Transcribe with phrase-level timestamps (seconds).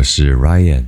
[0.00, 0.84] 我是 Ryan。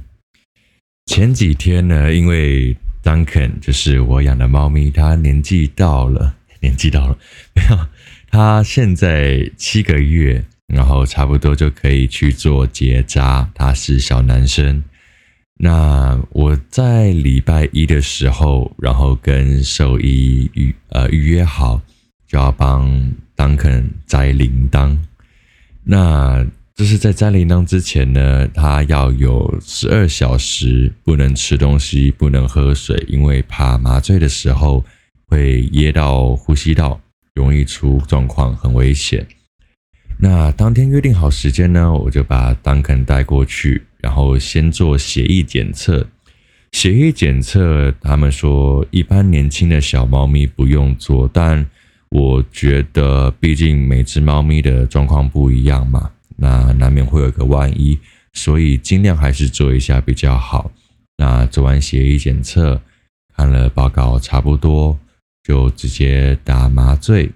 [1.05, 7.19] 前几天呢，因为 Duncan 就是我养的猫咪，它年纪到了， 年纪到了，
[7.55, 7.79] 没有，
[8.30, 13.51] 它现在七个月，然后差不多就可以去做结扎。
[13.55, 14.83] 它是小男生。
[15.59, 21.83] 那我在礼拜一的时候，然后跟兽医预呃预约好，
[22.27, 24.97] 就要帮 Duncan 摘铃铛。
[25.84, 34.83] 那就是在摘铃铛之前呢，他要有十二小时不能吃东西，不能喝水，因为怕麻醉的时候
[35.29, 36.98] 会噎到呼吸道，
[37.35, 39.27] 容易出状况，很危险。
[40.19, 46.07] 那当天约定好时间呢，我就把 Duncan 带过去，然后先做血液检测。
[46.73, 51.67] 血液检测，他们说一般年轻的小猫咪不用做，但
[52.09, 56.11] 我觉得毕竟每只猫咪的状况不一样嘛。
[56.36, 57.98] 那难免会有个万一，
[58.33, 60.70] 所以尽量还是做一下比较好。
[61.16, 62.80] 那做完血液检测，
[63.36, 64.98] 看了报告差不多，
[65.44, 67.30] 就直接打麻醉，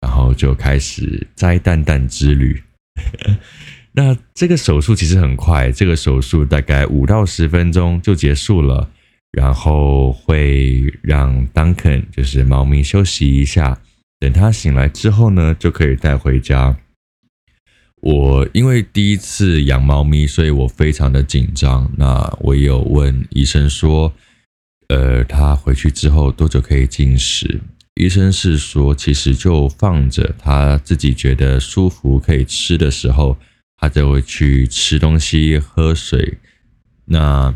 [0.00, 2.62] 然后就开始摘蛋蛋之旅。
[3.92, 8.88] 那这个手术其实很快，这个手术大概五到十分钟就结束了，
[9.32, 13.80] 然后会让 Duncan 就是猫咪休息一下，
[14.20, 16.76] 等它醒来之后呢，就可以带回家。
[18.02, 21.90] 我因为第一次养猫咪，所以我非常的紧张。
[21.96, 24.12] 那我也有问医生说，
[24.88, 27.60] 呃，他回去之后多久可以进食？
[27.94, 33.38] 医生是说，其实就放着，他自己觉得舒服可以吃的时候，
[33.78, 36.36] 他就会去吃东西、喝水。
[37.06, 37.54] 那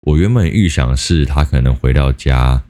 [0.00, 2.64] 我原本预想是他可能回到家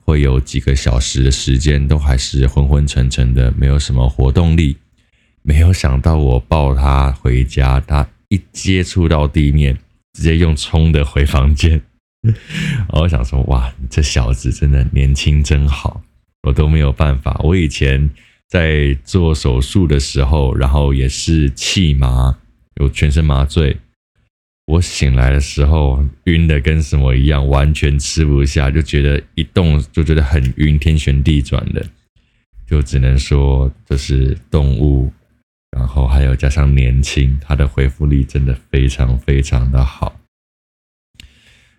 [0.00, 4.78] 会有几个小时的时间，都还是昏昏沉沉的，没有什么活动力。
[5.46, 9.78] 没有想到我抱他回家，他一接触到地面，
[10.14, 11.82] 直接用冲的回房间。
[12.88, 16.00] 我想说，哇，这小子真的年轻真好，
[16.44, 17.38] 我都没有办法。
[17.44, 18.08] 我以前
[18.48, 22.38] 在做手术的时候，然后也是气麻，
[22.80, 23.76] 有全身麻醉。
[24.64, 31.84] 我醒来的时候晕的跟什么一样，完全吃不下，就觉得一动就觉得很晕，天旋地转的，
[32.66, 35.12] 就只能说这是动物。
[35.74, 40.20] 然后还有加上年轻，他的恢复力真的非常非常的好。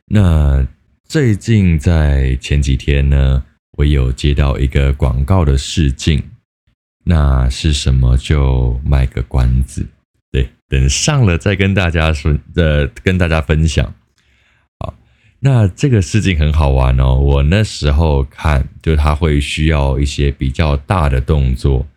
[0.07, 0.67] 那
[1.05, 3.41] 最近在前几天呢，
[3.77, 6.21] 我有接到一个广告的试镜，
[7.05, 9.87] 那是什么就卖个关子，
[10.29, 13.93] 对，等上了再跟大家说，呃，跟大家分享。
[14.79, 14.93] 好，
[15.39, 21.87] 那这个试镜很好玩哦，我那时候看，就它会需要一些比较大的动作。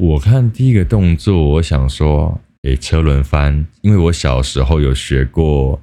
[0.00, 5.78] 我看第一个动作，我想说，诶，车轮翻，因为我小时候有学过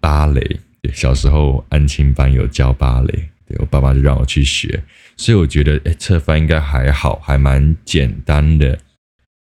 [0.00, 0.40] 芭蕾，
[0.80, 4.82] 对，小时候安亲班有教芭蕾，对，我爸妈就让我去学，
[5.18, 8.78] 所以我觉得，诶，侧翻应该还好，还蛮简单的。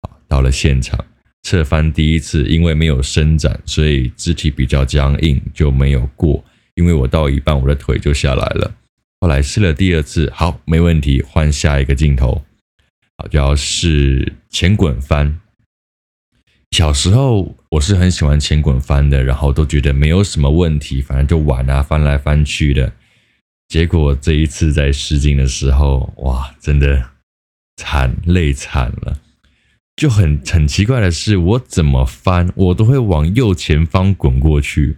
[0.03, 1.03] 好，到了现场，
[1.43, 6.41] 侧翻第一次，因为没有伸展，所以肢体比较僵硬，就没有过。
[6.75, 8.73] 因为我到一半，我的腿就下来了。
[9.19, 12.41] 后来试了第二次，好，没问题，换下一个镜头。
[13.29, 15.39] 主要是前滚翻。
[16.71, 22.93] 小时候我是很喜欢前滚翻的，然后都觉得没有什么问题，反正就玩啊，翻来翻去的。
[23.67, 27.11] 结果这一次在试镜的时候，哇，真的
[27.77, 29.17] 惨，累惨了。
[29.97, 34.97] 就很很奇怪的是，我怎么翻，我都会往右前方滚过去，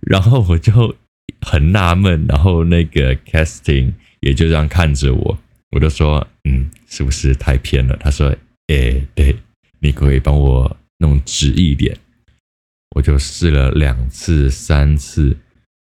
[0.00, 0.96] 然后我就
[1.40, 5.38] 很纳闷，然后那个 casting 也就这样看着我。
[5.72, 7.96] 我就说，嗯，是不是太偏了？
[8.00, 8.34] 他说，
[8.68, 9.36] 哎，对，
[9.80, 11.96] 你可以帮我弄直一点。
[12.96, 15.36] 我就试了两次、三次，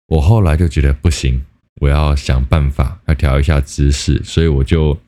[0.08, 1.43] 我后来就觉得不行，
[1.81, 4.99] 我要想办法要调一下姿势，所以我就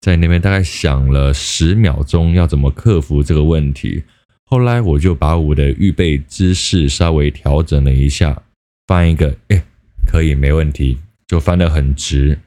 [0.00, 4.02] 在那边大概想了十秒钟，要怎么克服这个问题。
[4.44, 8.42] 后来我就把我的预备姿势稍微调整了一下，
[8.86, 9.62] 翻一个，哎，
[10.06, 12.38] 可以，没问题，就翻得很直。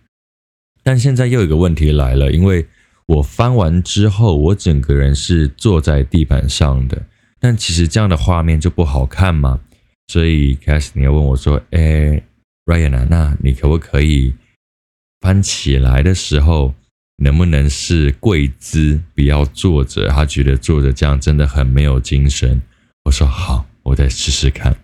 [0.83, 2.65] 但现在又有一个问题来了，因为
[3.05, 7.05] 我翻完之后，我整个人是坐在地板上的，
[7.39, 9.59] 但其实这样的画面就不好看嘛。
[10.07, 12.21] 所以开始你要问我说：“哎
[12.65, 14.33] ，Ryan，那你可不可以
[15.19, 16.73] 翻起来的时候，
[17.17, 22.61] 能不能是跪姿，不要坐着？”他觉得坐着这样真的很没有精神。
[23.05, 24.75] 我说：“好，我再试试看。”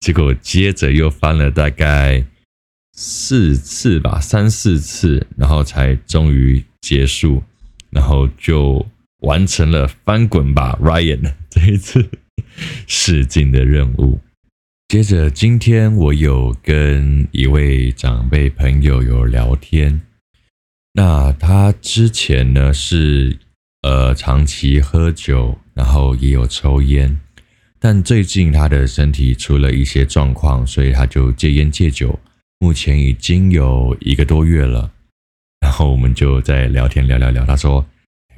[0.00, 2.24] 结果接着又翻了大概。
[2.94, 7.42] 四次吧，三四次，然后才终于结束，
[7.90, 8.86] 然后就
[9.20, 12.08] 完成了翻滚吧，Ryan 这一次
[12.86, 14.20] 试镜的任务。
[14.88, 20.02] 接着，今天我有跟一位长辈朋友有聊天。
[20.92, 23.38] 那他之前呢是
[23.80, 27.18] 呃长期喝酒，然后也有抽烟，
[27.78, 32.20] 但最近他的身体出了一些状况，所以他就戒烟戒酒，
[32.62, 34.88] 目前已经有一个多月了。
[35.58, 37.84] 然后我们就在聊天聊聊聊，他说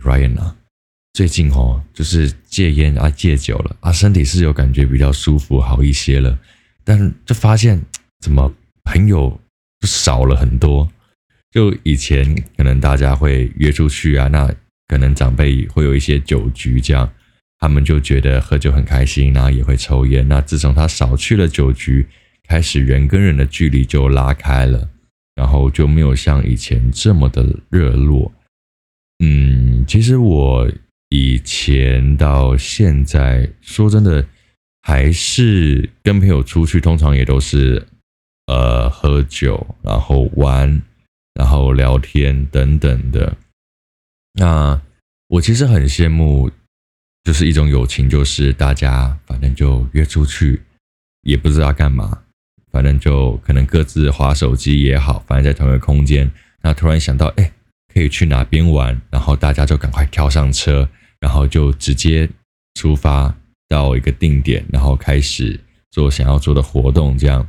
[0.02, 0.56] ：“Ryan 啊，
[1.12, 6.38] 最近哦就是戒烟啊戒酒了啊，身体是有感觉比较舒服好一些了，
[6.84, 7.78] 但就发现
[8.20, 8.50] 怎么
[8.84, 9.38] 朋友
[9.80, 10.90] 就少了很多。”
[11.52, 14.50] 就以前可能大家会约出去啊，那
[14.88, 17.12] 可能长辈会有一些酒局这样，
[17.58, 20.26] 他们就觉得喝酒很开心，然后也会抽烟。
[20.26, 22.06] 那自从他少去了酒局，
[22.46, 24.88] 开始人跟人的距离就拉开了，
[25.34, 28.32] 然后就没有像以前这么的热络。
[29.18, 30.70] 嗯，其实我
[31.08, 34.26] 以前到现在，说真的，
[34.82, 37.86] 还是跟朋友出去，通常也都是
[38.46, 40.82] 呃喝酒，然后玩。
[41.36, 43.36] 然后聊天等等的，
[44.34, 44.80] 那
[45.26, 46.48] 我其实很羡慕，
[47.24, 50.62] 就是一种友情，就是大家反正就约出去，
[51.22, 52.22] 也不知道干嘛，
[52.74, 56.28] 反正就可能各自划手机也好，反正在同一个空间，
[56.60, 57.52] 那突然想到，哎，
[57.92, 60.88] 可以去哪边玩，然后大家就赶快跳上车，
[61.20, 62.28] 然后就直接
[62.74, 63.32] 出发
[63.68, 65.60] 到一个定点，然后开始
[65.92, 67.48] 做想要做的活动，这样，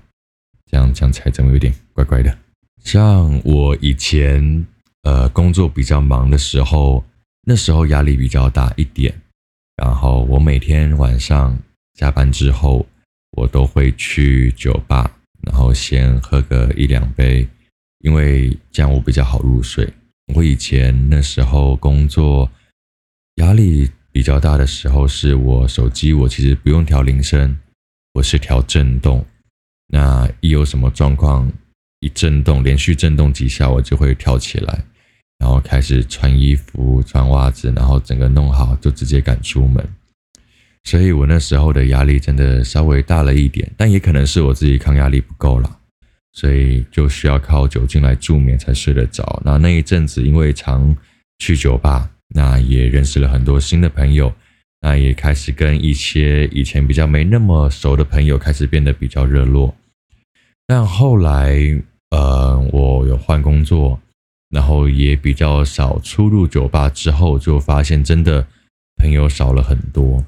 [0.69, 2.37] 这样讲起来怎么有点怪怪的？
[2.83, 4.63] 像我以前
[5.01, 7.03] 呃工作比较忙的时候，
[7.47, 9.11] 那时候压力比较大一点，
[9.75, 11.57] 然后我每天晚上
[11.95, 12.85] 下班之后，
[13.35, 15.11] 我都会去酒吧，
[15.41, 17.47] 然后先喝个一两杯，
[17.99, 19.87] 因为这样我比较好入睡。
[20.33, 22.49] 我以前那时候工作
[23.35, 27.57] 压力比较大的时候，是我手机我其实不用调铃声，
[28.13, 29.25] 我是调震动，
[29.87, 31.51] 那一有什么状况。
[32.01, 34.85] 一震动，连续震动几下，我就会跳起来，
[35.39, 39.83] 然后开始穿衣服、穿袜子，然后整个弄好，就直接赶出门。
[40.85, 45.79] 所以我那时候的压力真的稍微大了一点，但也可能是我自己抗压力不够了，
[46.31, 49.41] 所以就需要靠酒精来助眠才睡得着。
[49.43, 50.95] 那那一阵子，因为常
[51.39, 54.31] 去酒吧，那也认识了很多新的朋友，
[54.81, 59.75] 那也开始跟一些以前比较没那么熟的朋友开始变得比较热络。
[60.67, 61.57] 但后来，
[62.11, 63.99] 呃，我有换工作，
[64.51, 68.45] 然后也比较少出入酒吧，之后就发现真的
[68.97, 70.23] 朋友少了很多。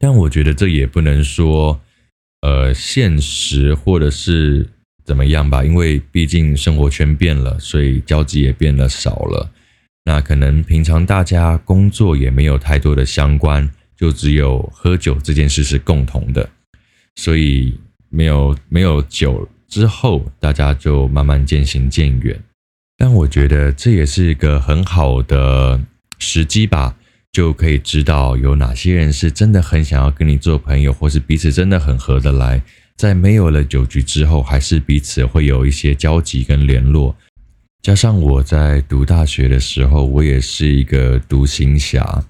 [0.00, 1.80] 但我觉得这也不能说，
[2.40, 4.66] 呃，现实或者是
[5.04, 9.48] 怎么样吧，因为毕竟生活圈变了，所以交集也变得少了。
[10.04, 16.50] 那可能平常大家工作也没有太多的相关，就只有喝酒这件事是共同的，
[17.14, 17.78] 所以。
[18.12, 22.36] 没有没有酒之后，大家就慢慢渐行渐远。
[22.96, 25.80] 但我觉得这也是一个很好的
[26.18, 26.96] 时机吧，
[27.32, 32.62] 就可以知道有哪些人是真的很想要跟你做朋友，或是彼此真的很合得来。
[32.96, 37.16] 在没有了酒局之后，还是彼此会有一些交集跟联络。
[37.82, 42.22] 加上我在读大学的时候，我也是一个独行侠，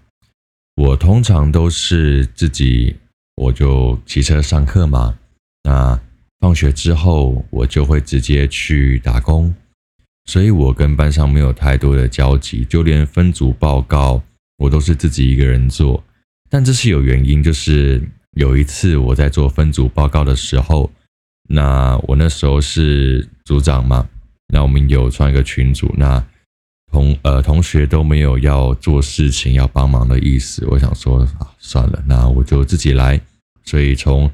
[0.77, 2.95] 我通常都是自己，
[3.35, 5.19] 我就骑车上课嘛。
[5.65, 5.99] 那
[6.39, 9.53] 放学之后，我就会直接去打工，
[10.27, 14.23] 所以我跟班上没有太多的交集，就连分组报告
[14.61, 16.05] 我都是自己一个人做。
[16.49, 18.01] 但这是有原因，就是
[18.37, 20.89] 有一次我在做分组报告的时候，
[21.49, 24.07] 那我那时候是组长嘛，
[24.53, 26.23] 那我们有创一个群组，那
[26.93, 33.21] 同呃同学都没有要做事情要帮忙的意思，我想说啊算了，那我就自己来，
[33.65, 34.31] 所以从。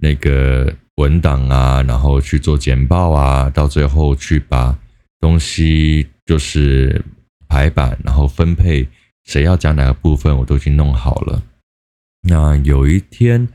[0.00, 4.78] 那个文档啊，然后去做简报啊，到最后去把
[5.18, 7.04] 东西就是
[7.48, 8.86] 排版，然后分配
[9.28, 11.42] 谁要讲哪个部分，我都已经弄好了。
[12.22, 13.46] 那有一天，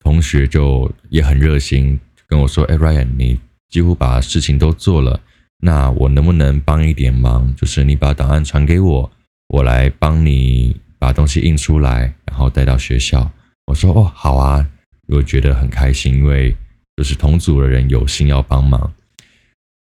[0.00, 5.20] 同学就也很热心跟我说：“哎，Ryan，你几乎把事情都做了，
[5.58, 7.54] 那我能不能帮一点忙？
[7.54, 9.12] 就是你把档案传给我，
[9.46, 13.30] 我来帮你把东西印出来，然后带到学校。”
[13.66, 14.68] 我说：“哦，好啊。”
[15.06, 16.56] 我觉得很开心，因为
[16.96, 18.92] 就是同组的人有心要帮忙。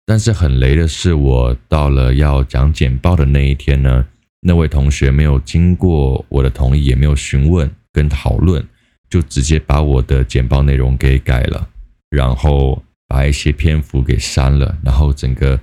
[0.06, 4.06] 但是很雷的是，我到了要讲简报的那一天呢，
[4.46, 8.62] 那位同学没有经过我的同意，也没有询问跟讨论，
[9.08, 11.66] 就直接把我的简报内容给改了，
[12.10, 15.58] 然后把一些篇幅给删了，然后整个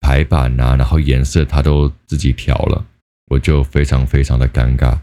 [0.00, 2.86] 排版啊，然后颜色他都自己调了，
[3.26, 4.96] 我就非常非常的尴尬，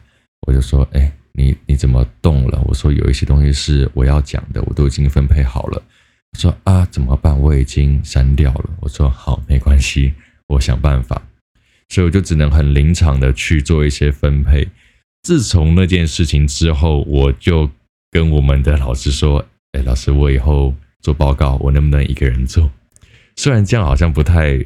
[0.47, 1.11] 我就说，哎。
[1.35, 2.61] 你你怎么动了？
[2.67, 5.81] 我说有一些东西是我要讲的，我都已经分配好了。
[6.31, 7.35] 他说啊，怎么办？
[7.39, 8.69] 我已经删掉了。
[8.81, 10.13] 我说好，没关系，
[10.45, 11.19] 我想办法。
[11.89, 14.67] 所以我就只能很临场的去做一些分配。
[15.23, 17.69] 自从那件事情之后，我就
[18.11, 22.69] 跟我们的老师说：“哎，老师，我以后做报告，我能不能一个人做？
[23.37, 24.57] 虽然这样好像不太，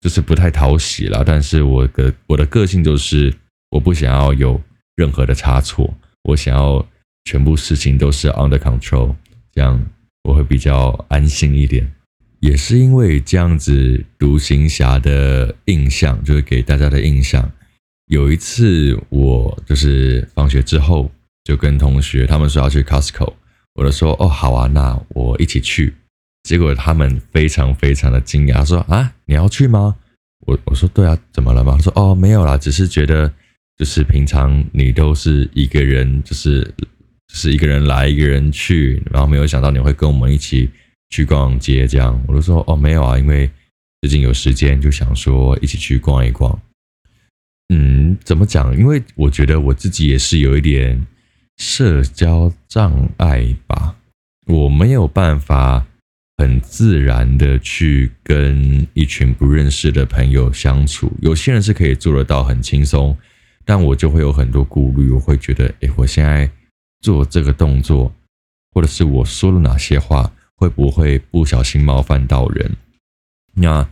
[0.00, 3.34] 就是不太讨喜了，但是我的我的个性就是，
[3.70, 4.60] 我不想要有
[4.94, 6.86] 任何的差错，我想要
[7.24, 9.14] 全部事情都是 under control，
[9.52, 9.84] 这样
[10.22, 11.92] 我会比较安心一点。”
[12.40, 17.50] 也是因为这样子，独行侠的印象就是给大家的印象。
[18.06, 21.10] 有一次，我就是放学之后
[21.44, 23.34] 就跟同学他们说要去 Costco，
[23.74, 25.94] 我就说哦好啊，那我一起去。
[26.44, 29.96] 结果他们非常非常的惊讶，说啊你要去吗？
[30.46, 31.74] 我我说对啊，怎么了吗？
[31.76, 33.30] 他说哦没有啦，只是觉得
[33.76, 36.62] 就是平常你都是一个人，就是
[37.26, 40.70] 就是一个人来一个人去，然后没有想到你会跟我们一起。
[41.10, 43.50] 去逛街，这样我就说哦，没有啊，因为
[44.02, 46.60] 最近有时间，就想说一起去逛一逛。
[47.70, 48.76] 嗯，怎么讲？
[48.76, 51.06] 因为我觉得我自己也是有一点
[51.56, 53.96] 社交障碍吧，
[54.46, 55.86] 我没有办法
[56.36, 61.12] 很自然的去跟一群不认识的朋友相处。
[61.20, 63.16] 有些人是可以做得到很轻松，
[63.64, 66.50] 但我就会有很多顾虑，我会觉得，诶，我现在
[67.00, 68.14] 做这个动作，
[68.72, 70.32] 或者是我说了哪些话。
[70.58, 72.76] 会不会不小心冒犯到人？
[73.54, 73.88] 那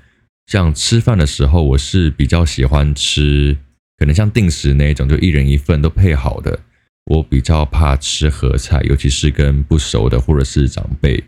[0.46, 3.56] 像吃饭的时候，我是比较喜欢吃，
[3.96, 6.58] 可能像定食那一种，就一人一份都配好的。
[7.04, 11.22] 我比较怕吃合菜，尤其是跟不熟的或者是长辈，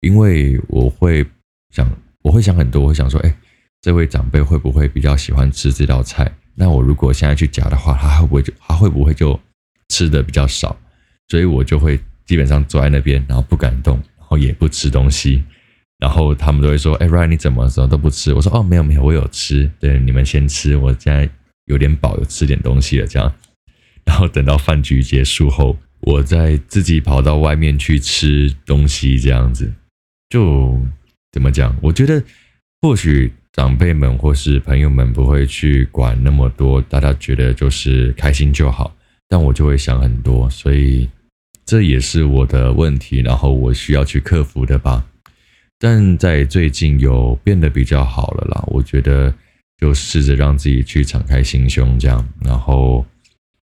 [0.00, 1.26] 因为我会
[1.74, 1.90] 想，
[2.22, 3.36] 我会想很多，我会想说，哎，
[3.80, 6.32] 这位长辈会不会比较喜欢吃这道菜？
[6.54, 9.38] 那我如果现在去夹的话，他会不会就他会不会就
[9.88, 10.76] 吃的比较少？
[11.26, 14.00] 所以我就会基本上坐在那边，然后不敢动。
[14.36, 15.42] 也不吃东西，
[15.98, 19.70] 然后他们都会说：“哎，Ryan，你怎么什么都不吃？”我说：“哦，没有没有，我有吃。
[19.80, 21.28] 对，你们先吃，我现在
[21.66, 23.32] 有点饱，有吃点东西了。”这样，
[24.04, 29.72] 然后等到饭局结束后，我再自己跑到外面去吃东西，这样子
[30.28, 30.80] 就
[31.32, 31.76] 怎么讲？
[31.80, 32.22] 我觉得
[32.82, 38.94] 或许长辈们或是朋友们不会去管那么多，大家觉得就是开心就好，
[39.28, 41.08] 但我就会想很多，所以。
[41.66, 45.06] 这也是我的问题，然后我需要去克服的吧。
[45.78, 49.34] 但在最近有变得比较好了啦，我觉得
[49.78, 53.04] 就试着让自己去敞开心胸，这样，然后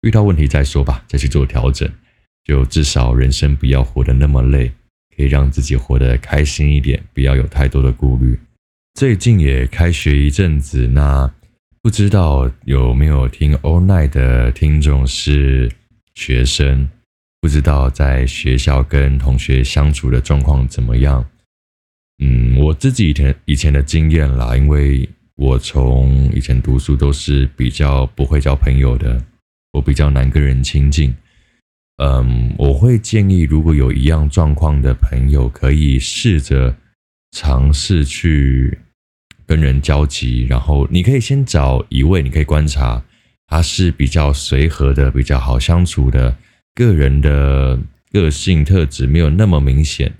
[0.02, 1.88] 遇到问题再说吧，再去做调整。
[2.42, 4.72] 就至少人生不要活得那么累，
[5.14, 8.36] 可以让自己活得开心一点，不要有太多的顾虑。
[8.94, 11.32] 最近也开学一阵子，那
[11.80, 15.70] 不知道有没有听 All Night 的听众是
[16.14, 16.88] 学生？
[17.40, 21.24] 不知道在学校跟同学相处的状况怎么样？
[22.22, 29.24] 嗯，我自己以前以前的经验啦，因为我从以前读书都是比较不会交朋友的，
[29.72, 31.14] 我比较难跟人亲近。
[31.96, 36.76] 嗯，我会建议，如果有一样状况的朋友，可以试着
[37.32, 38.78] 尝试去
[39.46, 43.02] 跟人交集，然后你可以先找一位，你可以观察
[43.46, 46.36] 他是比较随和的，比较好相处的。
[46.74, 47.78] 个人的
[48.12, 50.12] 个性特质没有那么明显，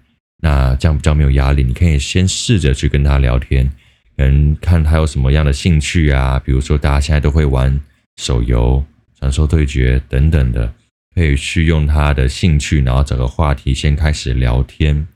[0.42, 1.62] 那这样比较没有压力。
[1.62, 3.70] 你可以先试着去跟他聊天，
[4.16, 7.80] 跟看他有什么样的兴趣啊，比如说大家现在都会玩
[8.16, 8.84] 手游、
[9.18, 10.72] 传说对决等等的，
[11.14, 15.06] 可以去用他的兴趣，然后找个话题先开始聊天，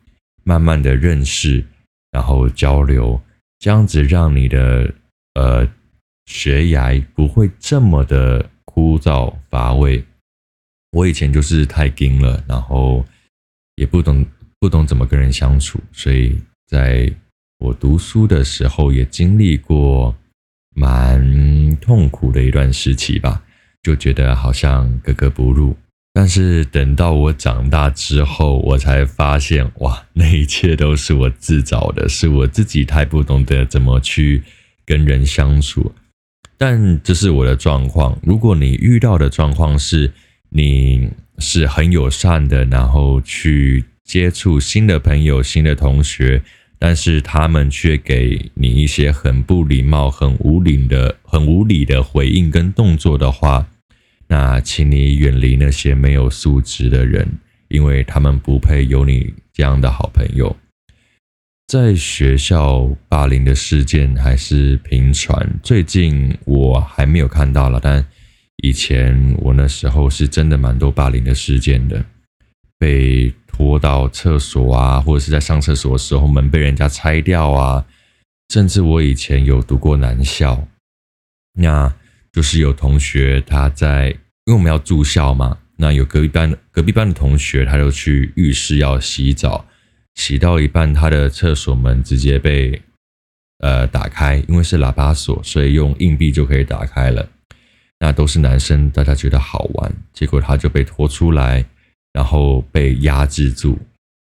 [0.43, 1.65] 慢慢的认识，
[2.11, 3.21] 然后交流，
[3.59, 4.93] 这样子让你的
[5.35, 5.69] 呃
[6.27, 10.03] 学涯不会这么的枯燥乏味。
[10.95, 13.05] 我以前就是太硬了，然后
[13.75, 14.25] 也不懂
[14.61, 17.13] 不懂怎么跟人相处，所以在
[17.59, 20.15] 我读书的时候也经历过
[20.77, 23.43] 蛮痛苦的一段时期吧，
[23.83, 25.77] 就觉得好像格格不入。
[26.13, 34.45] 但是等到我长大之后，我才发现，哇，那一切都是我自找的，是我自己太不懂得怎么去
[34.87, 35.93] 跟人相处。
[36.57, 40.13] 但这是我的状况，如果你遇到的状况是，
[40.57, 46.41] 你是很友善的，然后去接触新的朋友、新的同学，
[46.79, 53.67] 但是他们却给你一些很不礼貌、很无理的、很无理的回应跟动作的话，
[54.29, 57.29] 那请你远离那些没有素质的人，
[57.67, 60.57] 因为他们不配有你这样的好朋友。
[61.67, 68.07] 在学校霸凌的事件还是频传，最近我还没有看到了，但。
[68.65, 72.03] 以前我那时候是真的蛮多霸凌的事件的，
[72.79, 77.85] 被拖到厕所啊，或者是在上厕所的时候门被人家拆掉啊，
[78.49, 80.67] 甚至我以前有读过男校，
[81.61, 81.95] 那
[82.33, 84.09] 就是有同学他在，
[84.47, 89.67] 因为我们要住校嘛，那有隔壁班隔壁班的同学，他就去浴室要洗澡，
[90.15, 92.81] 洗到一半，他的厕所门直接被
[93.59, 97.29] 呃打开，因为是喇叭锁，所以用硬币就可以打开了。
[98.01, 101.65] 那都是男生，大家觉得好玩，结果他就被拖出来，
[102.13, 103.79] 然后被压制住，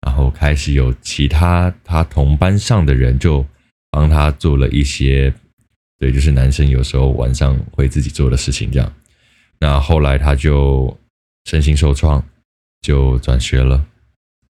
[0.06, 3.46] 然后开始有其他他同班上的人就
[3.89, 5.34] 帮他做了一些，
[6.00, 8.94] 对，就是男生有时候晚上会自己做的事情，这样。
[9.60, 10.98] 那后来他就
[11.46, 12.22] 身心受创，
[12.82, 13.86] 就转学了，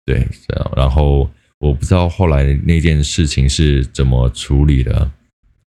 [0.05, 0.71] 对，这样。
[0.75, 5.11] 然后我不知道后来那件事情是怎么处理的，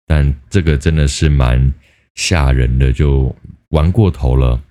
[0.06, 1.73] 但这个真的是蛮。
[2.20, 3.34] 吓人的就
[3.70, 4.62] 玩过头了，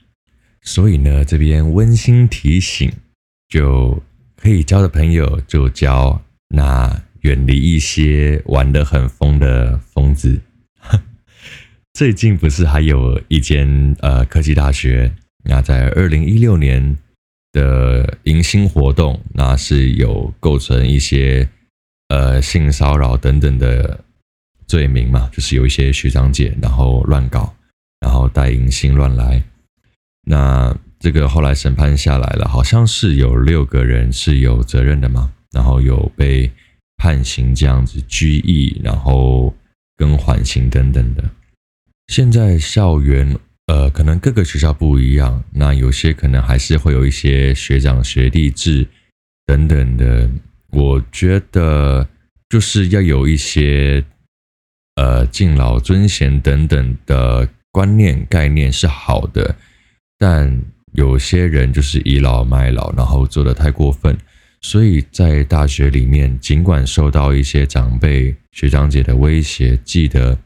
[0.61, 2.91] 所以呢，这边温馨提醒，
[3.47, 3.99] 就
[4.35, 10.39] 可以交的朋友就交，那远离一些玩得很疯的疯子。
[11.93, 15.11] 最近不是还有一间呃科技大学，
[15.43, 16.95] 那在二零一六年
[17.51, 21.49] 的迎新活动，那是有构成一些
[22.09, 24.05] 呃性骚扰等等的。
[24.69, 27.51] 罪名嘛，就是有一些学长姐，然后乱搞，
[27.99, 29.43] 然后带迎新乱来。
[30.27, 36.51] 那这个后来审判下来了，好像是有六个人是有责任的嘛，然后有被
[36.97, 39.51] 判刑这样子，拘役，然后
[39.97, 41.23] 跟缓刑等等的。
[42.07, 43.35] 现在校园
[43.65, 48.87] 呃，可能各个学校不一样，那有些可能还是会有一些学长学弟制
[49.47, 50.29] 等等的。
[50.71, 52.07] 我觉得
[52.49, 54.05] 就是要有一些。
[54.99, 59.55] 呃，敬老尊贤等等的观念概念是好的，
[60.17, 64.17] 但有些人就是倚老卖老，然后做得太过分，
[64.59, 70.37] 所以在大学里面，尽管受到一些长辈学长姐的威胁，记得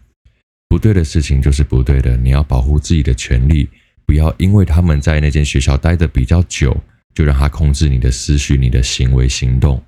[0.70, 3.68] 不对的事情就是不对的，你要保护自己的权利，
[4.06, 6.80] 不要因为他们在那间学校待得比较久，
[7.16, 9.84] 就让他控制你的思绪、你的行为行动。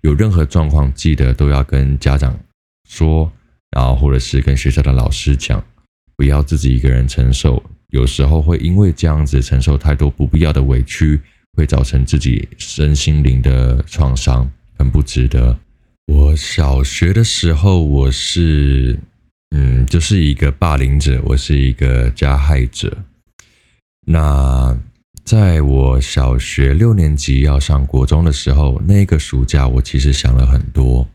[0.00, 2.36] 有任何状况，记得都要跟家长
[2.88, 3.30] 说。
[3.72, 5.62] 然后，或者是跟学校的老师讲，
[6.16, 7.62] 不要自己一个人承受。
[7.88, 11.20] 有时候会因为这样子承受太多不必要的委屈，
[11.54, 15.58] 会造成自己身心灵的创伤，很不值得。
[16.06, 18.98] 我小学的时候，我是，
[19.50, 22.96] 嗯，就是一个霸凌者，我是一个加害者。
[24.06, 24.76] 那
[25.24, 31.06] 在我小学六年级要上国中的时候，那个暑假，我其实想了很多。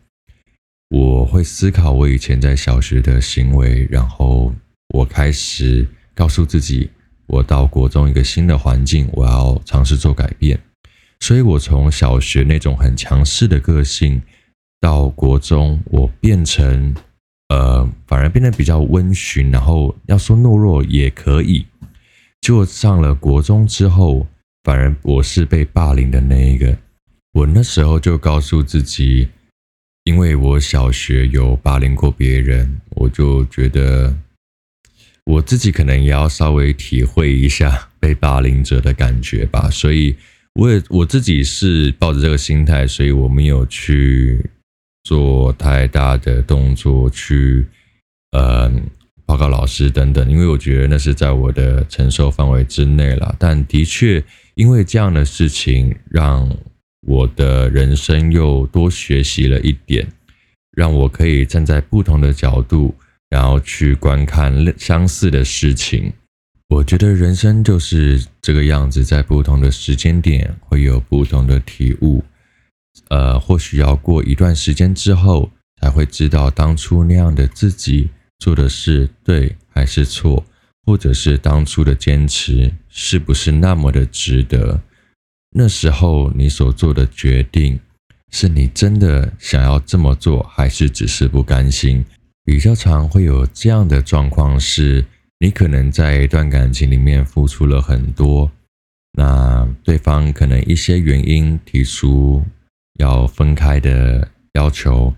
[0.90, 4.54] 我会思考我以前在小学的行为，然后
[4.94, 6.90] 我开始告诉自己，
[7.26, 10.58] 我到国中一个新的环境，我要尝试做改变。
[11.20, 14.22] 所以，我从小学那种很强势的个性，
[14.80, 16.96] 到国中，我变成
[17.50, 21.66] 呃，反而变得比较温驯，然后要说懦弱也可以。
[22.40, 24.26] 就上了国中之后，
[24.64, 26.78] 反而我是被霸凌的那一个。
[27.34, 29.28] 我那时候就告诉自己。
[30.08, 34.16] 因为我小学有霸凌过别人，我就觉得
[35.26, 39.70] 我自己可能也要稍微体会一下 被霸凌者的感觉吧。
[39.70, 40.16] 所以，
[40.54, 44.50] 我也我自己是抱着这个心态，所以我没有去
[45.04, 47.66] 做太大的动作去
[48.32, 48.72] 呃
[49.26, 53.36] 报告老师等等，因为我觉得那是在我的承受范围之内了。
[53.38, 54.24] 但的确，
[54.56, 56.50] 因为这样的事情让。
[57.08, 60.06] 我的人生又多学习了一点，
[60.76, 62.94] 让我可以站在不同的角度，
[63.30, 66.12] 然后去观看相似的事情。
[66.68, 72.22] 我觉得人生就是这个样子，在不同的时间点会有不同的体悟。
[73.08, 75.50] 呃，或许要过一段时间之后，
[75.82, 80.46] 才会知道当初那样的自己做的是对还是错，
[80.86, 84.82] 或者是当初的坚持是不是那么的值得。
[85.52, 87.80] 那时候你所做的决定，
[88.32, 92.04] 是你真的想要这么做，还是只是不甘心？
[92.44, 95.06] 比较常会有这样的状况，是
[95.40, 98.52] 你可能在一段感情里面付出了很多，
[99.14, 102.44] 那对方可能一些原因提出
[103.00, 105.14] 要分开的要求，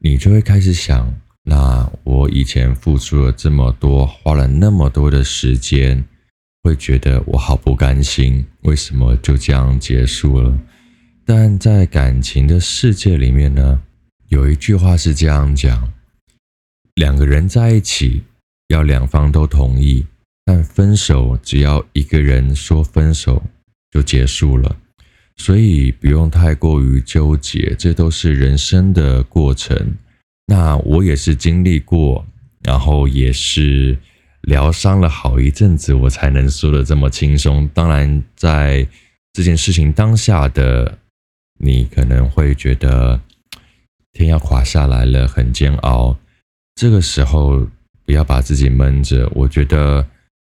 [0.00, 6.04] 你就会开始想：那我以前付出了这么多，花了那么多的时间。
[6.62, 10.56] 会觉得我好不甘心，为什么就这样结束了？
[11.24, 13.82] 但在感情的世界里面呢，
[14.28, 15.92] 有一句话是这样讲：
[16.94, 18.22] 两个人在一起，
[18.68, 20.06] 要两方都同意，
[20.44, 23.42] 但分手只要一个人说分手
[23.90, 24.76] 就结束了，
[25.36, 29.94] 所以不用太过于纠结，这都是人生的过程。
[30.46, 32.24] 那我也是经历过，
[32.62, 33.98] 然后也是
[34.42, 37.68] 疗伤了好一阵子，我才能说得这么轻松。
[37.68, 38.86] 当然，在
[39.32, 40.98] 这件事情当下的
[41.58, 43.20] 你可能会觉得
[44.12, 46.16] 天要垮下来了，很煎熬。
[46.74, 47.66] 这个时候
[48.04, 50.06] 不要把自己闷着，我觉得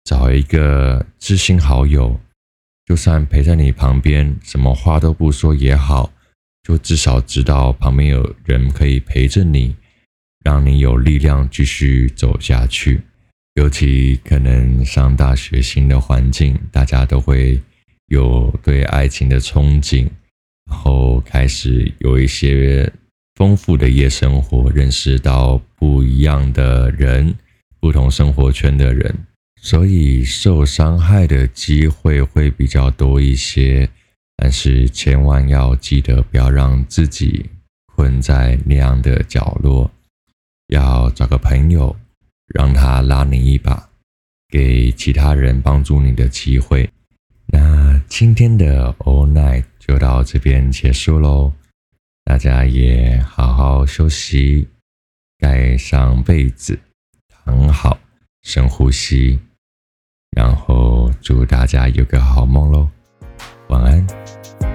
[0.04, 2.20] 找一个知心好友，
[2.84, 6.12] 就算陪在你旁边，什么话都不说也好，
[6.62, 9.74] 就至少知道旁边有人可以陪着你，
[10.44, 13.00] 让你有力量继续走下去。
[13.58, 17.60] 尤其可能上大学新的环境，大家都会
[18.06, 20.08] 有对爱情的憧憬，
[20.70, 22.90] 然后开始有一些。
[23.34, 27.32] 丰富的夜生活，认识到不一样的人，
[27.78, 29.14] 不同生活圈的人，
[29.62, 33.88] 所以受伤害的机会会比较多一些。
[34.36, 37.46] 但是千万要记得，不要让自己
[37.94, 39.88] 困在那样的角落，
[40.66, 41.94] 要找个朋友，
[42.54, 43.88] 让他拉你一把，
[44.48, 46.88] 给其他人帮助你的机会。
[47.46, 51.52] 那今天的 All Night 就到这边结束喽。
[52.24, 54.68] 大家也好好休息，
[55.38, 56.78] 盖上被子，
[57.28, 57.98] 躺好，
[58.42, 59.38] 深呼吸，
[60.36, 62.88] 然后祝大家有个好梦喽，
[63.68, 64.67] 晚安。